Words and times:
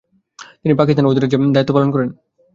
তিনি 0.61 0.73
পাকিস্তান 0.75 1.09
অধিরাজ্যে 1.09 1.37
দায়িত্বপালন 1.55 1.89
করেন। 1.91 2.09